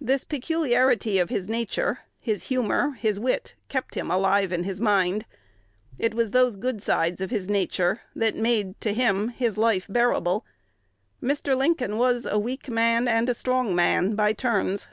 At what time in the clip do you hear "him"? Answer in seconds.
3.96-4.12, 8.94-9.30